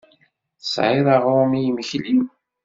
Tesɛiḍ 0.59 1.07
aɣrum 1.15 1.51
i 1.53 1.59
yimekli? 1.65 2.15